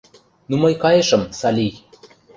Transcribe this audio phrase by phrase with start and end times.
[0.49, 1.73] Ну, мый кайышым, Салий!